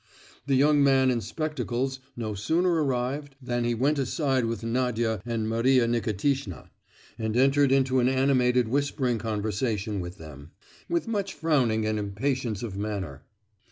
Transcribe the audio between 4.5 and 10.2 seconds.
Nadia and Maria Nikitishna, and entered into an animated whispering conversation with